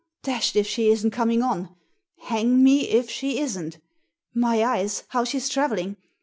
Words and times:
Dashed 0.23 0.55
if 0.55 0.65
she 0.65 0.89
isn't 0.89 1.11
coming 1.11 1.43
on; 1.43 1.75
hang 2.21 2.63
me 2.63 2.89
if 2.89 3.07
she 3.07 3.39
isn't! 3.39 3.77
My 4.33 4.63
eyes, 4.63 5.03
how 5.09 5.23
she's 5.23 5.47
travelling! 5.47 5.95